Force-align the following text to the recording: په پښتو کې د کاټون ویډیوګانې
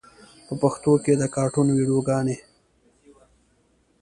په 0.47 0.53
پښتو 0.61 0.91
کې 1.03 1.13
د 1.21 1.23
کاټون 1.35 1.67
ویډیوګانې 1.71 2.37